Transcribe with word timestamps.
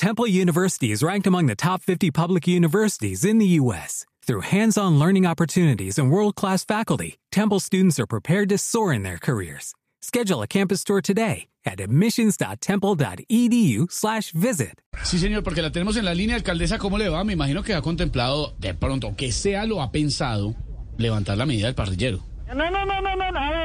Temple 0.00 0.26
University 0.26 0.90
is 0.92 1.02
ranked 1.02 1.26
among 1.26 1.44
the 1.44 1.54
top 1.54 1.82
50 1.82 2.10
public 2.10 2.48
universities 2.48 3.22
in 3.22 3.36
the 3.36 3.60
U.S. 3.60 4.06
Through 4.26 4.48
hands-on 4.48 4.98
learning 4.98 5.26
opportunities 5.26 5.98
and 5.98 6.10
world-class 6.10 6.64
faculty, 6.64 7.18
Temple 7.30 7.60
students 7.60 8.00
are 8.00 8.06
prepared 8.06 8.48
to 8.48 8.56
soar 8.56 8.94
in 8.94 9.02
their 9.02 9.18
careers. 9.18 9.74
Schedule 10.00 10.40
a 10.40 10.46
campus 10.46 10.84
tour 10.84 11.02
today 11.02 11.48
at 11.66 11.80
admissions.temple.edu/visit. 11.80 14.80
Sí, 15.02 15.18
señor, 15.18 15.42
porque 15.42 15.60
la 15.60 15.70
tenemos 15.70 15.98
en 15.98 16.06
la 16.06 16.14
línea, 16.14 16.36
alcaldesa, 16.36 16.78
¿cómo 16.78 16.96
le 16.96 17.10
va? 17.10 17.22
Me 17.22 17.34
imagino 17.34 17.62
que 17.62 17.74
ha 17.74 17.82
contemplado, 17.82 18.54
de 18.58 18.72
pronto, 18.72 19.14
que 19.18 19.32
sea 19.32 19.66
lo 19.66 19.82
ha 19.82 19.92
pensado, 19.92 20.54
levantar 20.96 21.36
la 21.36 21.44
medida 21.44 21.66
del 21.66 21.74
parrillero. 21.74 22.20
No, 22.48 22.70
no, 22.70 22.86
no, 22.86 23.02
no, 23.02 23.16
no, 23.16 23.38
a 23.38 23.59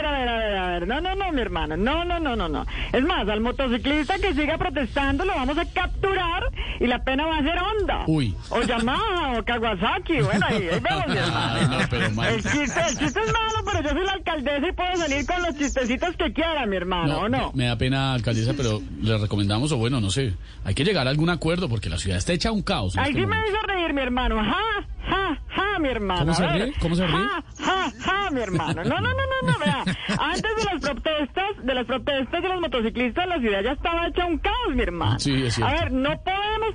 no, 0.86 1.02
no, 1.02 1.16
no, 1.16 1.32
mi 1.32 1.42
hermano, 1.42 1.78
no, 1.78 2.06
no, 2.06 2.20
no, 2.20 2.36
no, 2.36 2.48
no. 2.48 2.66
Es 2.94 3.04
más, 3.04 3.28
al 3.28 3.42
motociclista 3.42 4.18
que 4.20 4.34
siga 4.34 4.58
protestando 4.58 5.26
lo 5.26 5.34
vamos 5.36 5.58
a 5.58 5.66
capturar 5.66 6.44
y 6.80 6.88
la 6.88 7.04
pena 7.04 7.26
va 7.26 7.38
a 7.38 7.44
ser 7.44 7.58
Honda. 7.60 8.04
Uy. 8.08 8.36
O 8.50 8.62
Yamaha, 8.62 9.40
o 9.40 9.44
Kawasaki, 9.44 10.22
bueno, 10.22 10.46
ahí, 10.48 10.68
ahí 10.70 10.80
vemos, 10.80 11.08
mi 11.08 11.18
hermano. 11.18 11.56
Ay, 11.60 11.68
no, 11.70 11.78
pero 11.90 12.12
mal. 12.12 12.34
El 12.34 12.44
chiste, 12.44 12.80
el 12.90 12.98
chiste 12.98 13.20
es 13.20 13.34
malo, 13.34 13.66
pero 13.66 13.82
yo 13.82 13.90
soy 13.90 14.06
la 14.06 14.14
alcaldesa 14.14 14.68
y 14.68 14.72
puedo 14.72 14.96
salir 14.96 15.26
con 15.26 15.42
los 15.42 15.56
chistecitos 15.58 16.16
que 16.18 16.34
quiera, 16.34 16.66
mi 16.66 16.76
hermano, 16.76 17.20
¿o 17.20 17.30
no? 17.30 17.52
Me, 17.54 17.64
me 17.64 17.66
da 17.70 17.78
pena, 17.78 18.14
alcaldesa, 18.14 18.54
pero 18.56 18.82
le 19.02 19.18
recomendamos, 19.18 19.72
o 19.72 19.78
bueno, 19.78 20.00
no 20.02 20.10
sé, 20.10 20.34
hay 20.64 20.74
que 20.74 20.84
llegar 20.84 21.08
a 21.08 21.10
algún 21.10 21.30
acuerdo 21.30 21.70
porque 21.70 21.90
la 21.90 21.98
ciudad 21.98 22.18
está 22.18 22.34
hecha 22.34 22.52
un 22.52 22.62
caos. 22.62 22.98
Ahí 22.98 23.10
este 23.10 23.22
sí 23.22 23.26
me 23.26 23.36
hizo 23.48 23.58
reír, 23.68 23.94
mi 23.94 24.02
hermano, 24.02 24.38
ja, 24.38 24.88
ja, 25.08 25.42
ja, 25.48 25.80
mi 25.80 25.90
hermano. 25.90 26.22
¿Cómo 26.22 26.34
se 26.34 26.48
ríe? 26.48 26.74
¿Cómo 26.80 26.96
se 26.96 27.08
ríe? 27.08 27.16
Ja, 27.16 27.44
ja, 27.60 27.92
ja, 28.00 28.15
mi 28.32 28.42
hermano. 28.42 28.84
No, 28.84 29.00
no, 29.00 29.10
no, 29.10 29.14
no, 29.14 29.52
no, 29.52 29.60
vea. 29.60 29.84
Antes 30.20 30.56
de 30.58 30.64
las 30.72 30.82
protestas, 30.82 31.46
de 31.64 31.74
las 31.74 31.86
protestas 31.86 32.42
de 32.42 32.50
los 32.50 32.62
motociclistas, 32.62 33.28
la 33.28 33.40
ciudad 33.40 33.62
ya 33.62 33.72
estaba 33.72 34.08
hecha 34.08 34.26
un 34.26 34.38
caos, 34.40 34.74
mi 34.74 34.84
hermano. 34.84 35.20
Sí, 35.20 35.44
es 35.46 35.56
cierto. 35.56 35.74
A 35.74 35.82
ver, 35.82 35.92
no 35.92 36.12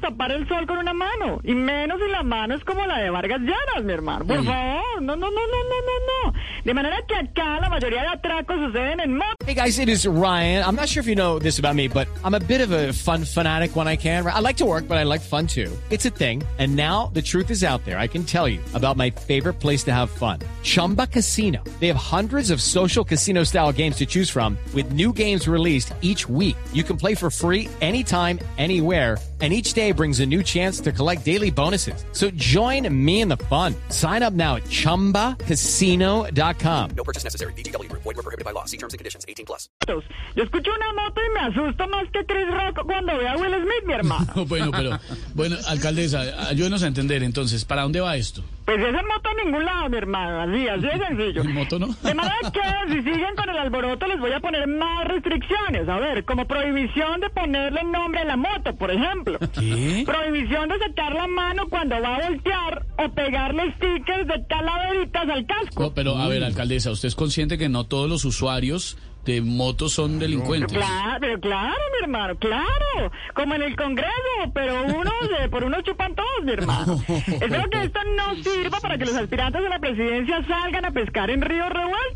podemos 0.00 0.18
tapar 0.18 0.32
el 0.32 0.48
sol 0.48 0.66
con 0.66 0.78
una 0.78 0.92
mano, 0.92 1.40
y 1.44 1.54
menos 1.54 1.98
si 2.04 2.10
la 2.10 2.22
mano 2.22 2.54
es 2.54 2.64
como 2.64 2.84
la 2.86 2.98
de 2.98 3.10
Vargas 3.10 3.40
Llanas, 3.40 3.84
mi 3.84 3.92
hermano. 3.92 4.24
Por 4.26 4.38
Uy. 4.38 4.46
favor, 4.46 5.02
no, 5.02 5.16
no, 5.16 5.30
no, 5.30 5.30
no, 5.30 5.30
no, 5.30 5.80
no, 5.86 6.32
no. 6.32 6.32
De 6.64 6.74
manera 6.74 6.96
que 7.06 7.14
acá 7.16 7.60
la 7.60 7.68
mayoría 7.68 8.02
de 8.02 8.08
atracos 8.08 8.56
suceden 8.58 9.00
en 9.00 9.16
moto. 9.16 9.36
Hey 9.46 9.54
guys, 9.54 9.78
it 9.78 9.88
is 9.88 10.06
Ryan. 10.06 10.64
I'm 10.64 10.76
not 10.76 10.88
sure 10.88 11.00
if 11.00 11.06
you 11.06 11.14
know 11.14 11.38
this 11.38 11.58
about 11.58 11.74
me, 11.74 11.88
but 11.88 12.06
I'm 12.24 12.34
a 12.34 12.40
bit 12.40 12.60
of 12.60 12.70
a 12.70 12.92
fun 12.92 13.24
fanatic 13.24 13.74
when 13.76 13.88
I 13.88 13.96
can. 13.96 14.26
I 14.26 14.40
like 14.40 14.56
to 14.58 14.66
work, 14.66 14.86
but 14.86 14.98
I 14.98 15.04
like 15.04 15.22
fun 15.22 15.46
too. 15.46 15.70
It's 15.90 16.04
a 16.04 16.10
thing. 16.10 16.42
And 16.58 16.76
now 16.76 17.10
the 17.14 17.22
truth 17.22 17.50
is 17.50 17.64
out 17.64 17.84
there. 17.84 17.98
I 17.98 18.06
can 18.06 18.24
tell 18.24 18.46
you 18.48 18.60
about 18.74 18.96
my 18.96 19.10
favorite 19.10 19.54
place 19.54 19.82
to 19.84 19.92
have 19.92 20.10
fun. 20.10 20.40
Chumba 20.62 21.06
Casino. 21.06 21.62
They 21.80 21.88
have 21.88 21.96
hundreds 21.96 22.50
of 22.50 22.60
social 22.60 23.04
casino 23.04 23.44
style 23.44 23.72
games 23.72 23.96
to 23.96 24.06
choose 24.06 24.30
from 24.30 24.58
with 24.74 24.92
new 24.92 25.12
games 25.12 25.48
released 25.48 25.94
each 26.02 26.28
week. 26.28 26.56
You 26.72 26.84
can 26.84 26.96
play 26.96 27.14
for 27.14 27.30
free 27.30 27.68
anytime, 27.80 28.38
anywhere. 28.58 29.16
And 29.40 29.54
each 29.54 29.72
day 29.72 29.92
brings 29.92 30.20
a 30.20 30.26
new 30.26 30.42
chance 30.42 30.80
to 30.80 30.92
collect 30.92 31.24
daily 31.24 31.50
bonuses. 31.50 32.04
So 32.12 32.30
join 32.32 32.86
me 32.92 33.22
in 33.22 33.28
the 33.28 33.38
fun. 33.48 33.74
Sign 33.88 34.22
up 34.22 34.34
now 34.34 34.56
at 34.56 34.64
chumbacasino.com. 34.64 36.90
No 36.94 37.04
purchase 37.04 37.24
necessary. 37.24 37.54
VGW 37.54 37.88
Group. 37.88 38.02
Void 38.02 38.16
were 38.16 38.22
prohibited 38.22 38.44
by 38.44 38.50
law. 38.50 38.66
See 38.66 38.76
terms 38.76 38.92
and 38.92 38.98
conditions. 38.98 39.24
18 39.26 39.46
plus. 39.46 39.70
Yo 39.88 40.02
escucho 40.36 40.70
una 40.76 40.92
moto 40.92 41.22
y 41.24 41.30
me 41.32 41.40
asusto 41.40 41.88
más 41.88 42.06
que 42.12 42.22
Chris 42.26 42.48
Rock 42.48 42.84
cuando 42.84 43.16
veo 43.16 43.28
a 43.28 43.36
Will 43.38 43.54
Smith, 43.62 43.84
mi 43.86 43.94
hermano. 43.94 44.44
bueno, 44.46 44.70
pero, 44.72 44.98
bueno, 45.34 45.56
alcaldesa, 45.66 46.48
ayúdenos 46.48 46.82
a 46.82 46.86
entender 46.86 47.22
entonces, 47.22 47.64
¿para 47.64 47.82
dónde 47.82 48.00
va 48.00 48.16
esto? 48.16 48.42
Pues 48.70 48.82
esa 48.82 49.02
moto 49.02 49.28
a 49.28 49.44
ningún 49.44 49.64
lado, 49.64 49.88
mi 49.88 49.96
hermano. 49.96 50.42
Así, 50.42 50.68
así 50.68 50.82
de 50.82 51.06
sencillo. 51.06 51.42
¿En 51.42 51.54
moto 51.54 51.78
no? 51.80 51.88
De 51.88 52.14
manera 52.14 52.36
que 52.52 52.92
si 52.92 53.02
siguen 53.02 53.34
con 53.34 53.50
el 53.50 53.58
alboroto 53.58 54.06
les 54.06 54.20
voy 54.20 54.30
a 54.30 54.38
poner 54.38 54.68
más 54.68 55.08
restricciones. 55.08 55.88
A 55.88 55.96
ver, 55.98 56.24
como 56.24 56.46
prohibición 56.46 57.20
de 57.20 57.30
ponerle 57.30 57.82
nombre 57.82 58.20
a 58.20 58.24
la 58.26 58.36
moto, 58.36 58.76
por 58.76 58.92
ejemplo. 58.92 59.40
¿Qué? 59.40 60.04
Prohibición 60.06 60.68
de 60.68 60.78
sacar 60.78 61.14
la 61.14 61.26
mano 61.26 61.68
cuando 61.68 62.00
va 62.00 62.14
a 62.14 62.28
voltear 62.28 62.86
o 62.98 63.10
pegarle 63.10 63.74
stickers 63.74 64.28
de 64.28 64.46
calaveritas 64.46 65.28
al 65.28 65.46
casco. 65.46 65.82
No, 65.82 65.92
pero 65.92 66.16
a 66.16 66.28
ver, 66.28 66.44
alcaldesa, 66.44 66.92
¿usted 66.92 67.08
es 67.08 67.16
consciente 67.16 67.58
que 67.58 67.68
no 67.68 67.84
todos 67.88 68.08
los 68.08 68.24
usuarios 68.24 68.96
de 69.24 69.40
motos 69.40 69.92
son 69.92 70.18
delincuentes? 70.18 70.76
Claro, 70.76 71.18
pero 71.20 71.40
claro, 71.40 71.78
mi 71.92 72.04
hermano, 72.04 72.36
claro. 72.36 73.12
Como 73.34 73.54
en 73.54 73.62
el 73.62 73.76
Congreso, 73.76 74.10
pero 74.54 74.84
unos 74.84 75.12
eh, 75.40 75.48
por 75.48 75.64
unos 75.64 75.82
chupan 75.84 76.14
todos, 76.14 76.44
mi 76.44 76.52
hermano. 76.52 77.02
Espero 77.08 77.68
que 77.70 77.82
esto 77.82 78.00
no 78.16 78.34
sirva 78.42 78.80
para 78.80 78.98
que 78.98 79.04
los 79.04 79.14
aspirantes 79.14 79.64
a 79.64 79.68
la 79.68 79.78
presidencia 79.78 80.44
salgan 80.46 80.84
a 80.84 80.90
pescar 80.90 81.30
en 81.30 81.42
río 81.42 81.68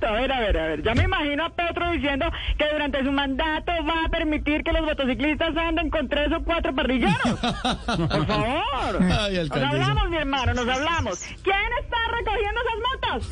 revuelto. 0.04 0.08
A 0.08 0.12
ver, 0.12 0.32
a 0.32 0.40
ver, 0.40 0.56
a 0.58 0.66
ver. 0.68 0.82
Ya 0.82 0.94
me 0.94 1.04
imagino 1.04 1.44
a 1.46 1.50
Petro 1.50 1.90
diciendo 1.90 2.26
que 2.58 2.64
durante 2.72 3.02
su 3.04 3.12
mandato 3.12 3.72
va 3.88 4.04
a 4.06 4.08
permitir 4.08 4.62
que 4.62 4.72
los 4.72 4.82
motociclistas 4.82 5.56
anden 5.56 5.90
con 5.90 6.08
tres 6.08 6.28
o 6.32 6.42
cuatro 6.44 6.74
parrilleros. 6.74 7.16
Por 7.22 8.26
favor. 8.26 9.02
Ay, 9.02 9.36
Nos 9.48 9.50
hablamos, 9.62 10.10
mi 10.10 10.16
hermano, 10.16 10.54
nos 10.54 10.68
hablamos. 10.68 11.20
¿Quién 11.42 11.56
está 11.82 11.96
recogiendo 12.12 12.60
esas 12.60 12.78
motos? 12.90 13.28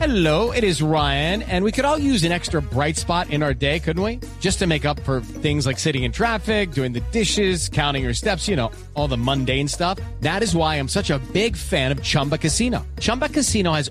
Hello, 0.00 0.52
it 0.52 0.62
is 0.64 0.80
Ryan, 0.80 1.42
and 1.42 1.64
we 1.64 1.72
could 1.72 1.84
all 1.84 1.98
use 1.98 2.22
an 2.24 2.30
extra 2.32 2.62
bright 2.62 2.96
spot 2.96 3.30
in 3.30 3.42
our 3.42 3.52
day, 3.52 3.80
couldn't 3.80 4.02
we? 4.02 4.20
Just 4.40 4.58
to 4.60 4.66
make 4.66 4.84
up 4.84 5.00
for 5.00 5.20
things 5.20 5.66
like 5.66 5.78
sitting 5.78 6.04
in 6.04 6.12
traffic, 6.12 6.70
doing 6.70 6.92
the 6.92 7.00
dishes, 7.12 7.68
counting 7.68 8.04
your 8.04 8.14
steps, 8.14 8.46
you 8.48 8.54
know, 8.56 8.70
all 8.94 9.08
the 9.08 9.16
mundane 9.18 9.66
stuff. 9.68 9.98
That 10.20 10.42
is 10.42 10.54
why 10.54 10.76
I'm 10.76 10.88
such 10.88 11.10
a 11.10 11.18
big 11.32 11.56
fan 11.56 11.90
of 11.92 12.02
Chumba 12.02 12.38
Casino. 12.38 12.86
Chumba 13.00 13.28
Casino 13.28 13.72
has 13.72 13.90